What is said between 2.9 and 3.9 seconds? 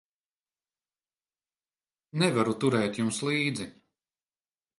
jums līdzi.